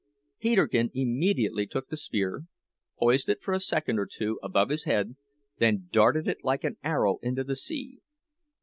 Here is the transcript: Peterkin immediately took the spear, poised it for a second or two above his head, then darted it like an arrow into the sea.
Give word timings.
Peterkin 0.39 0.89
immediately 0.95 1.67
took 1.67 1.89
the 1.89 1.95
spear, 1.95 2.45
poised 2.97 3.29
it 3.29 3.39
for 3.39 3.53
a 3.53 3.59
second 3.59 3.99
or 3.99 4.07
two 4.11 4.39
above 4.41 4.69
his 4.69 4.85
head, 4.85 5.15
then 5.59 5.89
darted 5.91 6.27
it 6.27 6.43
like 6.43 6.63
an 6.63 6.77
arrow 6.83 7.19
into 7.21 7.43
the 7.43 7.55
sea. 7.55 7.99